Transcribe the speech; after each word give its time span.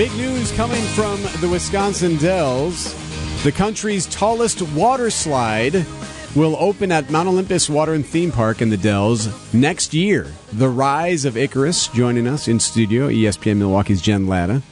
Big 0.00 0.14
news 0.14 0.50
coming 0.52 0.82
from 0.94 1.20
the 1.42 1.48
Wisconsin 1.50 2.16
Dells. 2.16 2.94
The 3.42 3.52
country's 3.52 4.06
tallest 4.06 4.62
water 4.72 5.10
slide 5.10 5.84
will 6.34 6.56
open 6.58 6.90
at 6.90 7.10
Mount 7.10 7.28
Olympus 7.28 7.68
Water 7.68 7.92
and 7.92 8.06
Theme 8.06 8.32
Park 8.32 8.62
in 8.62 8.70
the 8.70 8.78
Dells 8.78 9.28
next 9.52 9.92
year. 9.92 10.32
The 10.54 10.70
Rise 10.70 11.26
of 11.26 11.36
Icarus 11.36 11.88
joining 11.88 12.26
us 12.26 12.48
in 12.48 12.60
studio, 12.60 13.08
ESPN 13.08 13.58
Milwaukee's 13.58 14.00
Jen 14.00 14.26
Lada. 14.26 14.62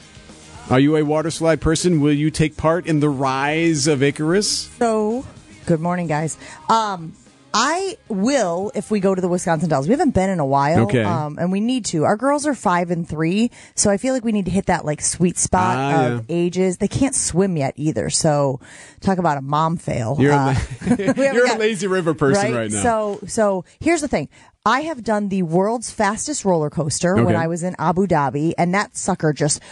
Are 0.70 0.80
you 0.80 0.96
a 0.96 1.02
water 1.02 1.30
slide 1.30 1.60
person? 1.60 2.00
Will 2.00 2.14
you 2.14 2.30
take 2.30 2.56
part 2.56 2.86
in 2.86 3.00
the 3.00 3.10
Rise 3.10 3.86
of 3.86 4.02
Icarus? 4.02 4.70
So, 4.78 5.26
good 5.66 5.80
morning, 5.80 6.06
guys. 6.06 6.38
Um, 6.70 7.12
I 7.54 7.96
will 8.08 8.70
if 8.74 8.90
we 8.90 9.00
go 9.00 9.14
to 9.14 9.20
the 9.20 9.28
Wisconsin 9.28 9.68
Dells. 9.68 9.88
We 9.88 9.92
haven't 9.92 10.10
been 10.14 10.28
in 10.30 10.38
a 10.38 10.46
while, 10.46 10.82
Okay. 10.84 11.02
um, 11.02 11.38
and 11.38 11.50
we 11.50 11.60
need 11.60 11.86
to. 11.86 12.04
Our 12.04 12.16
girls 12.16 12.46
are 12.46 12.54
five 12.54 12.90
and 12.90 13.08
three, 13.08 13.50
so 13.74 13.90
I 13.90 13.96
feel 13.96 14.12
like 14.14 14.24
we 14.24 14.32
need 14.32 14.44
to 14.44 14.50
hit 14.50 14.66
that 14.66 14.84
like 14.84 15.00
sweet 15.00 15.38
spot 15.38 15.76
Ah, 15.78 16.06
of 16.12 16.26
ages. 16.28 16.76
They 16.76 16.88
can't 16.88 17.14
swim 17.14 17.56
yet 17.56 17.72
either, 17.76 18.10
so 18.10 18.60
talk 19.00 19.18
about 19.18 19.38
a 19.38 19.42
mom 19.42 19.76
fail. 19.78 20.16
You're, 20.20 20.32
Uh, 20.34 20.50
a, 20.50 20.52
haven't 20.84 21.16
you're 21.34 21.52
a 21.54 21.58
lazy 21.58 21.86
river 21.86 22.14
person 22.14 22.52
right, 22.54 22.70
now. 22.70 22.82
So, 22.82 23.20
so 23.26 23.64
here's 23.80 24.02
the 24.02 24.08
thing. 24.08 24.28
I 24.66 24.82
have 24.82 25.02
done 25.02 25.30
the 25.30 25.42
world's 25.44 25.90
fastest 25.90 26.44
roller 26.44 26.68
coaster 26.68 27.16
when 27.24 27.34
I 27.34 27.46
was 27.46 27.62
in 27.62 27.74
Abu 27.78 28.06
Dhabi, 28.06 28.52
and 28.58 28.74
that 28.74 28.96
sucker 28.98 29.32
just 29.32 29.62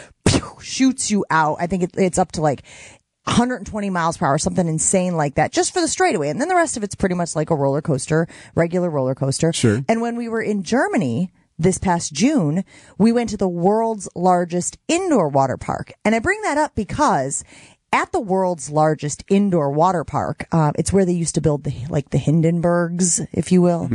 shoots 0.63 1.11
you 1.11 1.25
out. 1.29 1.59
I 1.61 1.67
think 1.67 1.83
it, 1.83 1.91
it's 1.99 2.19
up 2.19 2.33
to 2.33 2.41
like 2.41 2.63
120 3.27 3.91
miles 3.91 4.17
per 4.17 4.27
hour, 4.27 4.39
something 4.39 4.67
insane 4.67 5.17
like 5.17 5.35
that, 5.35 5.53
just 5.53 5.75
for 5.75 5.81
the 5.81 5.89
straightaway. 5.89 6.29
And 6.29 6.41
then 6.41 6.49
the 6.49 6.55
rest 6.55 6.77
of 6.77 6.83
it's 6.83 6.95
pretty 6.95 7.15
much 7.15 7.37
like 7.37 7.51
a 7.51 7.55
roller 7.55 7.83
coaster, 7.83 8.29
regular 8.55 8.89
roller 8.89 9.15
coaster. 9.15 9.53
Sure. 9.53 9.83
And 9.89 10.01
when 10.01 10.17
we 10.17 10.29
were 10.29 10.43
in 10.43 10.63
Germany, 10.63 11.33
this 11.59 11.79
past 11.79 12.13
June, 12.13 12.65
we 12.99 13.13
went 13.13 13.31
to 13.31 13.37
the 13.37 13.49
world's 13.49 14.09
largest 14.15 14.79
indoor 14.89 15.29
water 15.29 15.57
park. 15.57 15.93
And 16.05 16.15
I 16.15 16.19
bring 16.19 16.41
that 16.43 16.59
up 16.59 16.75
because 16.75 17.45
at 17.93 18.13
the 18.13 18.21
world's 18.21 18.71
largest 18.71 19.25
indoor 19.29 19.71
water 19.71 20.05
park, 20.05 20.47
uh, 20.53 20.73
it's 20.79 20.93
where 20.93 21.05
they 21.07 21.13
used 21.13 21.35
to 21.37 21.41
build 21.41 21.65
the, 21.65 21.75
like 21.89 22.11
the 22.11 22.19
Hindenburgs, 22.19 23.27
if 23.33 23.51
you 23.51 23.63
will. 23.63 23.89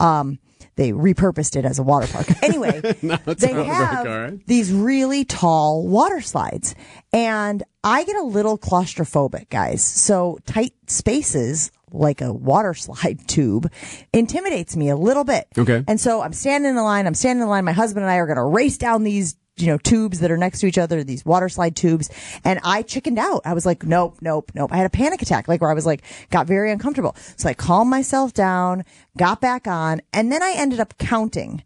Um, 0.00 0.38
they 0.78 0.92
repurposed 0.92 1.56
it 1.56 1.64
as 1.64 1.80
a 1.80 1.82
water 1.82 2.06
park. 2.06 2.26
Anyway, 2.40 2.80
they 2.80 3.52
have 3.64 4.06
right. 4.06 4.46
these 4.46 4.72
really 4.72 5.24
tall 5.24 5.86
water 5.86 6.20
slides. 6.20 6.74
And 7.12 7.62
I 7.82 8.04
get 8.04 8.16
a 8.16 8.22
little 8.22 8.56
claustrophobic, 8.56 9.48
guys. 9.50 9.84
So 9.84 10.38
tight 10.46 10.72
spaces 10.86 11.72
like 11.90 12.20
a 12.20 12.32
water 12.32 12.74
slide 12.74 13.26
tube 13.26 13.70
intimidates 14.12 14.76
me 14.76 14.88
a 14.88 14.96
little 14.96 15.24
bit. 15.24 15.48
Okay. 15.58 15.82
And 15.86 16.00
so 16.00 16.22
I'm 16.22 16.32
standing 16.32 16.70
in 16.70 16.76
the 16.76 16.82
line. 16.82 17.06
I'm 17.06 17.14
standing 17.14 17.42
in 17.42 17.46
the 17.46 17.50
line. 17.50 17.64
My 17.64 17.72
husband 17.72 18.04
and 18.04 18.10
I 18.10 18.16
are 18.16 18.26
going 18.26 18.36
to 18.36 18.44
race 18.44 18.78
down 18.78 19.02
these, 19.02 19.36
you 19.58 19.66
know, 19.66 19.78
tubes 19.78 20.20
that 20.20 20.30
are 20.30 20.36
next 20.36 20.60
to 20.60 20.66
each 20.66 20.78
other, 20.78 21.02
these 21.04 21.24
water 21.24 21.48
slide 21.48 21.76
tubes. 21.76 22.10
And 22.44 22.60
I 22.64 22.82
chickened 22.82 23.18
out. 23.18 23.42
I 23.44 23.54
was 23.54 23.66
like, 23.66 23.84
nope, 23.84 24.18
nope, 24.20 24.52
nope. 24.54 24.72
I 24.72 24.76
had 24.76 24.86
a 24.86 24.90
panic 24.90 25.22
attack, 25.22 25.48
like 25.48 25.60
where 25.60 25.70
I 25.70 25.74
was 25.74 25.86
like, 25.86 26.02
got 26.30 26.46
very 26.46 26.70
uncomfortable. 26.70 27.16
So 27.36 27.48
I 27.48 27.54
calmed 27.54 27.90
myself 27.90 28.32
down, 28.32 28.84
got 29.16 29.40
back 29.40 29.66
on, 29.66 30.00
and 30.12 30.30
then 30.32 30.42
I 30.42 30.52
ended 30.56 30.80
up 30.80 30.96
counting 30.98 31.62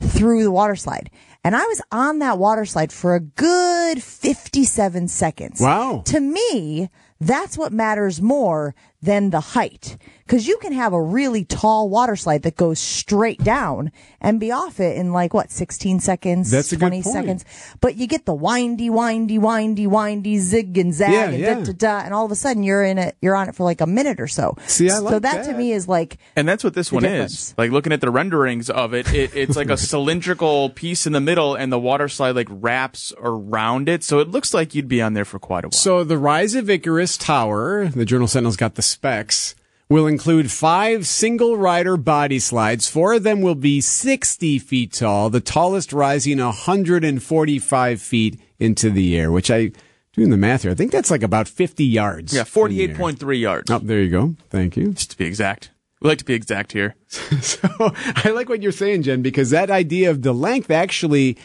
through 0.00 0.42
the 0.42 0.50
water 0.50 0.76
slide. 0.76 1.10
And 1.44 1.56
I 1.56 1.64
was 1.66 1.82
on 1.90 2.20
that 2.20 2.38
water 2.38 2.64
slide 2.64 2.92
for 2.92 3.14
a 3.14 3.20
good 3.20 4.02
57 4.02 5.08
seconds. 5.08 5.60
Wow. 5.60 6.02
To 6.06 6.20
me, 6.20 6.88
that's 7.20 7.58
what 7.58 7.72
matters 7.72 8.20
more 8.22 8.74
than 9.02 9.30
the 9.30 9.40
height. 9.40 9.96
Cause 10.28 10.46
you 10.46 10.56
can 10.58 10.72
have 10.72 10.94
a 10.94 11.02
really 11.02 11.44
tall 11.44 11.90
water 11.90 12.16
slide 12.16 12.42
that 12.44 12.56
goes 12.56 12.78
straight 12.78 13.42
down 13.44 13.92
and 14.18 14.40
be 14.40 14.50
off 14.50 14.80
it 14.80 14.96
in 14.96 15.12
like 15.12 15.34
what, 15.34 15.50
16 15.50 16.00
seconds? 16.00 16.50
That's 16.50 16.72
a 16.72 16.76
good 16.76 16.88
20 16.88 17.02
point. 17.02 17.14
seconds. 17.14 17.44
But 17.82 17.96
you 17.96 18.06
get 18.06 18.24
the 18.24 18.32
windy, 18.32 18.88
windy, 18.88 19.36
windy, 19.38 19.86
windy 19.86 20.38
zig 20.38 20.78
and 20.78 20.94
zag 20.94 21.12
Yeah, 21.12 21.24
and 21.28 21.38
yeah. 21.38 21.54
da, 21.56 21.64
da, 21.64 21.72
da, 21.72 21.98
and 22.06 22.14
all 22.14 22.24
of 22.24 22.32
a 22.32 22.36
sudden 22.36 22.62
you're 22.62 22.82
in 22.82 22.96
it, 22.96 23.16
you're 23.20 23.36
on 23.36 23.50
it 23.50 23.54
for 23.56 23.64
like 23.64 23.82
a 23.82 23.86
minute 23.86 24.20
or 24.20 24.28
so. 24.28 24.56
See, 24.68 24.88
I 24.88 24.94
So 24.94 25.02
like 25.02 25.22
that, 25.22 25.44
to 25.44 25.50
that. 25.50 25.58
me 25.58 25.72
is 25.72 25.86
like, 25.86 26.16
And 26.34 26.48
that's 26.48 26.64
what 26.64 26.72
this 26.72 26.90
one 26.90 27.02
difference. 27.02 27.32
is. 27.48 27.54
Like 27.58 27.70
looking 27.72 27.92
at 27.92 28.00
the 28.00 28.10
renderings 28.10 28.70
of 28.70 28.94
it, 28.94 29.12
it 29.12 29.36
it's 29.36 29.56
like 29.56 29.68
a 29.68 29.76
cylindrical 30.12 30.70
piece 30.70 31.06
in 31.06 31.12
the 31.12 31.20
middle, 31.20 31.54
and 31.56 31.70
the 31.70 31.78
water 31.78 32.08
slide 32.08 32.36
like 32.36 32.48
wraps 32.50 33.12
around 33.18 33.88
it, 33.88 34.02
so 34.02 34.18
it 34.20 34.28
looks 34.28 34.54
like 34.54 34.74
you'd 34.74 34.88
be 34.88 35.02
on 35.02 35.12
there 35.12 35.24
for 35.26 35.38
quite 35.38 35.64
a 35.64 35.68
while. 35.68 35.72
So 35.72 36.04
the 36.04 36.16
Rise 36.16 36.54
of 36.54 36.70
Icarus 36.70 37.18
Tower, 37.18 37.88
the 37.88 38.04
Journal 38.06 38.28
Sentinel's 38.28 38.56
got 38.56 38.76
the 38.76 38.82
specs, 38.92 39.54
will 39.88 40.06
include 40.06 40.50
five 40.50 41.06
single 41.06 41.56
rider 41.56 41.96
body 41.96 42.38
slides. 42.38 42.88
Four 42.88 43.14
of 43.14 43.24
them 43.24 43.40
will 43.42 43.54
be 43.54 43.80
60 43.80 44.58
feet 44.58 44.92
tall, 44.92 45.28
the 45.28 45.40
tallest 45.40 45.92
rising 45.92 46.38
145 46.38 48.00
feet 48.00 48.40
into 48.58 48.90
the 48.90 49.16
air, 49.18 49.30
which 49.32 49.50
I, 49.50 49.72
doing 50.14 50.30
the 50.30 50.36
math 50.36 50.62
here, 50.62 50.70
I 50.70 50.74
think 50.74 50.92
that's 50.92 51.10
like 51.10 51.22
about 51.22 51.48
50 51.48 51.84
yards. 51.84 52.32
yeah, 52.32 52.40
in 52.40 52.44
the 52.44 52.48
air. 52.48 52.52
forty-eight 52.52 52.94
point 52.96 53.18
three 53.18 53.38
yards, 53.38 53.70
Oh, 53.70 53.78
there 53.80 54.00
you 54.00 54.08
go. 54.10 54.34
Thank 54.50 54.76
you. 54.76 54.92
just 54.92 55.10
to 55.12 55.18
be 55.18 55.24
exact. 55.26 55.70
We 56.00 56.08
like 56.08 56.18
to 56.18 56.24
be 56.24 56.34
exact 56.34 56.72
here. 56.72 56.94
So 57.42 57.68
I 57.78 58.30
like 58.30 58.48
what 58.48 58.62
you're 58.62 58.72
saying, 58.72 59.02
Jen, 59.02 59.22
because 59.22 59.50
that 59.50 59.70
idea 59.70 60.10
of 60.10 60.22
the 60.22 60.32
length 60.32 60.70
actually, 60.70 61.36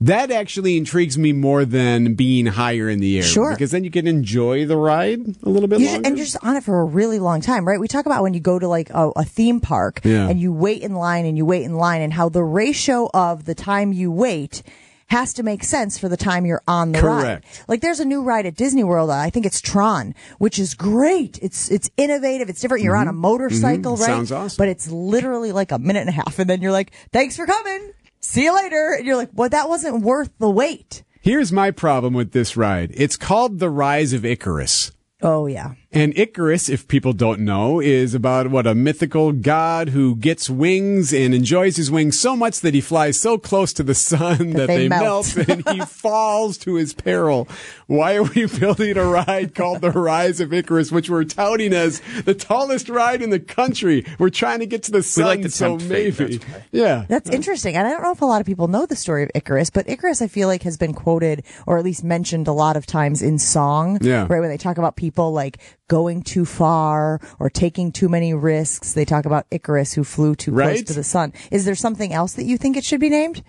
that 0.00 0.30
actually 0.30 0.76
intrigues 0.76 1.16
me 1.16 1.32
more 1.32 1.64
than 1.64 2.14
being 2.14 2.46
higher 2.46 2.88
in 2.88 3.00
the 3.00 3.16
air. 3.18 3.22
Sure. 3.22 3.52
Because 3.52 3.70
then 3.70 3.82
you 3.84 3.90
can 3.90 4.06
enjoy 4.06 4.66
the 4.66 4.76
ride 4.76 5.20
a 5.42 5.48
little 5.48 5.68
bit 5.68 5.80
You 5.80 5.86
longer. 5.86 5.98
just, 6.02 6.06
and 6.08 6.18
you're 6.18 6.26
just 6.26 6.44
on 6.44 6.56
it 6.56 6.64
for 6.64 6.80
a 6.80 6.84
really 6.84 7.18
long 7.18 7.40
time, 7.40 7.66
right? 7.66 7.80
We 7.80 7.88
talk 7.88 8.04
about 8.06 8.22
when 8.22 8.34
you 8.34 8.40
go 8.40 8.58
to 8.58 8.68
like 8.68 8.90
a, 8.90 9.10
a 9.16 9.24
theme 9.24 9.60
park 9.60 10.00
Yeah. 10.04 10.28
and 10.28 10.38
you 10.40 10.52
wait 10.52 10.82
in 10.82 10.94
line 10.94 11.24
and 11.24 11.36
you 11.38 11.46
wait 11.46 11.62
in 11.64 11.74
line 11.76 12.02
and 12.02 12.12
how 12.12 12.28
the 12.28 12.44
ratio 12.44 13.08
of 13.14 13.46
the 13.46 13.54
time 13.54 13.92
you 13.94 14.12
wait 14.12 14.62
has 15.08 15.32
to 15.34 15.42
make 15.44 15.62
sense 15.62 15.96
for 15.98 16.08
the 16.08 16.16
time 16.16 16.44
you're 16.44 16.62
on 16.66 16.90
the 16.92 16.98
Correct. 17.00 17.44
ride. 17.46 17.64
Like 17.68 17.80
there's 17.80 18.00
a 18.00 18.04
new 18.04 18.22
ride 18.22 18.44
at 18.44 18.56
Disney 18.56 18.82
World, 18.84 19.08
I 19.08 19.30
think 19.30 19.46
it's 19.46 19.60
Tron, 19.60 20.14
which 20.38 20.58
is 20.58 20.74
great. 20.74 21.38
It's 21.40 21.70
it's 21.70 21.88
innovative, 21.96 22.48
it's 22.48 22.60
different. 22.60 22.82
You're 22.82 22.96
on 22.96 23.06
a 23.06 23.12
motorcycle, 23.12 23.94
Mhm. 23.96 24.00
right? 24.00 24.06
Sounds 24.06 24.32
awesome. 24.32 24.56
But 24.58 24.68
it's 24.68 24.90
literally 24.90 25.52
like 25.52 25.70
a 25.70 25.78
minute 25.78 26.00
and 26.00 26.08
a 26.08 26.12
half 26.12 26.38
and 26.40 26.50
then 26.50 26.60
you're 26.60 26.72
like, 26.72 26.90
"Thanks 27.12 27.36
for 27.36 27.46
coming. 27.46 27.92
See 28.26 28.44
you 28.44 28.54
later." 28.54 28.94
And 28.96 29.06
you're 29.06 29.16
like, 29.16 29.30
"Well, 29.32 29.48
that 29.48 29.68
wasn't 29.68 30.02
worth 30.02 30.30
the 30.38 30.50
wait." 30.50 31.02
Here's 31.20 31.52
my 31.52 31.70
problem 31.70 32.14
with 32.14 32.32
this 32.32 32.56
ride. 32.56 32.92
It's 32.94 33.16
called 33.16 33.58
The 33.58 33.70
Rise 33.70 34.12
of 34.12 34.24
Icarus. 34.24 34.92
Oh 35.22 35.46
yeah. 35.46 35.72
And 35.92 36.12
Icarus, 36.18 36.68
if 36.68 36.88
people 36.88 37.14
don't 37.14 37.40
know, 37.40 37.80
is 37.80 38.14
about 38.14 38.50
what 38.50 38.66
a 38.66 38.74
mythical 38.74 39.32
god 39.32 39.88
who 39.88 40.14
gets 40.14 40.50
wings 40.50 41.10
and 41.10 41.34
enjoys 41.34 41.76
his 41.76 41.90
wings 41.90 42.20
so 42.20 42.36
much 42.36 42.60
that 42.60 42.74
he 42.74 42.82
flies 42.82 43.18
so 43.18 43.38
close 43.38 43.72
to 43.72 43.82
the 43.82 43.94
sun 43.94 44.50
that, 44.50 44.66
they 44.66 44.76
they, 44.76 44.88
melt. 44.88 45.34
melt, 45.34 45.48
and 45.48 45.66
he 45.70 45.80
falls 45.86 46.58
to 46.58 46.74
his 46.74 46.92
peril. 46.92 47.48
Why 47.86 48.16
are 48.16 48.24
we 48.24 48.44
building 48.58 48.98
a 48.98 49.06
ride 49.06 49.54
called 49.54 49.80
the 49.80 49.90
Rise 49.90 50.38
of 50.38 50.52
Icarus, 50.52 50.92
which 50.92 51.08
we're 51.08 51.24
touting 51.24 51.72
as 51.72 52.02
the 52.26 52.34
tallest 52.34 52.90
ride 52.90 53.22
in 53.22 53.30
the 53.30 53.40
country? 53.40 54.04
We're 54.18 54.28
trying 54.28 54.58
to 54.58 54.66
get 54.66 54.82
to 54.82 54.90
the 54.90 55.02
sun, 55.02 55.24
like 55.24 55.42
to 55.42 55.50
so 55.50 55.78
tempt 55.78 55.84
fate, 55.84 56.18
maybe. 56.18 56.36
that's 56.36 56.52
why. 56.52 56.64
Yeah. 56.72 57.06
That's 57.08 57.30
interesting. 57.30 57.74
And 57.74 57.86
I 57.86 57.90
don't 57.92 58.02
know 58.02 58.12
if 58.12 58.20
a 58.20 58.26
lot 58.26 58.42
of 58.42 58.46
people 58.46 58.68
know 58.68 58.84
the 58.84 58.96
story 58.96 59.22
of 59.22 59.30
Icarus, 59.34 59.70
but 59.70 59.88
Icarus, 59.88 60.20
I 60.20 60.28
feel 60.28 60.46
like, 60.46 60.62
has 60.64 60.76
been 60.76 60.92
quoted 60.92 61.42
or 61.66 61.78
at 61.78 61.84
least 61.84 62.04
mentioned 62.04 62.48
a 62.48 62.52
lot 62.52 62.76
of 62.76 62.84
times 62.84 63.22
in 63.22 63.38
song. 63.38 63.98
Yeah. 64.02 64.26
Right? 64.28 64.40
When 64.40 64.50
they 64.50 64.58
talk 64.58 64.76
about 64.76 64.96
people 64.96 65.05
like 65.32 65.58
going 65.88 66.22
too 66.22 66.44
far 66.44 67.20
or 67.38 67.50
taking 67.50 67.92
too 67.92 68.08
many 68.08 68.34
risks, 68.34 68.92
they 68.92 69.04
talk 69.04 69.26
about 69.26 69.46
Icarus 69.50 69.92
who 69.92 70.04
flew 70.04 70.34
too 70.34 70.52
close 70.52 70.82
to 70.82 70.94
the 70.94 71.04
sun. 71.04 71.32
Is 71.50 71.64
there 71.64 71.74
something 71.74 72.12
else 72.12 72.34
that 72.34 72.44
you 72.44 72.56
think 72.56 72.76
it 72.76 72.84
should 72.84 73.00
be 73.00 73.10
named? 73.10 73.42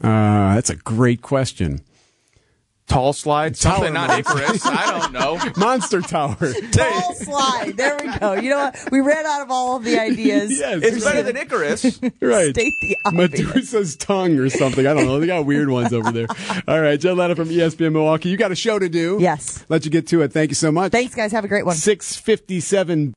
Uh, 0.00 0.54
that's 0.54 0.70
a 0.70 0.76
great 0.76 1.22
question. 1.22 1.80
Tall 2.92 3.14
slide, 3.14 3.56
something 3.56 3.94
not 3.94 4.18
Icarus. 4.18 4.66
I 4.66 5.00
don't 5.00 5.12
know. 5.14 5.40
Monster 5.56 6.02
Tower. 6.02 6.36
Tall 6.72 7.14
slide. 7.14 7.72
There 7.76 7.96
we 7.96 8.18
go. 8.18 8.34
You 8.34 8.50
know 8.50 8.58
what? 8.58 8.88
We 8.92 9.00
ran 9.00 9.24
out 9.24 9.40
of 9.40 9.50
all 9.50 9.76
of 9.76 9.84
the 9.84 9.98
ideas. 9.98 10.50
Yes. 10.62 10.82
It's 10.82 11.04
better 11.04 11.22
than 11.22 11.36
Icarus. 11.36 11.98
Right. 12.20 12.50
State 12.54 12.74
the 12.80 12.96
obvious. 13.06 13.30
Medusa's 13.40 13.96
tongue 13.96 14.38
or 14.38 14.48
something. 14.48 14.86
I 14.86 14.94
don't 14.94 15.06
know. 15.06 15.18
They 15.18 15.26
got 15.26 15.44
weird 15.46 15.70
ones 15.70 15.92
over 15.92 16.12
there. 16.12 16.26
All 16.68 16.80
right. 16.80 17.00
Jen 17.00 17.16
Lada 17.16 17.34
from 17.34 17.48
ESPN 17.48 17.92
Milwaukee. 17.92 18.28
You 18.28 18.36
got 18.36 18.52
a 18.52 18.54
show 18.54 18.78
to 18.78 18.88
do. 18.88 19.18
Yes. 19.20 19.64
Let 19.68 19.84
you 19.84 19.90
get 19.90 20.06
to 20.08 20.22
it. 20.22 20.32
Thank 20.32 20.50
you 20.50 20.54
so 20.54 20.70
much. 20.70 20.92
Thanks, 20.92 21.14
guys. 21.14 21.32
Have 21.32 21.44
a 21.44 21.48
great 21.48 21.64
one. 21.66 21.74
657 21.74 23.08